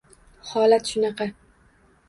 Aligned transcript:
Holat 0.51 0.89
shunaqa. 0.93 1.31